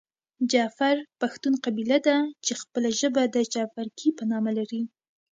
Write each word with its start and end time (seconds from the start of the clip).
جعفر 0.51 0.95
پښتون 1.21 1.53
قبیله 1.65 1.97
ده 2.07 2.17
چې 2.45 2.53
خپله 2.61 2.89
ژبه 2.99 3.23
د 3.35 3.37
جعفرکي 3.53 4.09
په 4.17 4.23
نامه 4.31 4.51
لري. 4.57 4.81